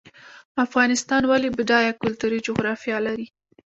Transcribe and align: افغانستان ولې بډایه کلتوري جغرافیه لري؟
افغانستان 0.65 1.21
ولې 1.27 1.49
بډایه 1.57 1.93
کلتوري 2.01 2.39
جغرافیه 2.47 2.97
لري؟ 3.07 3.27